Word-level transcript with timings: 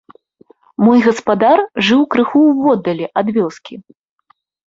Мой 0.85 1.03
гаспадар 1.07 1.59
жыў 1.89 2.01
крыху 2.15 2.41
ўводдалі 2.47 3.05
ад 3.23 3.27
вёскі. 3.35 3.73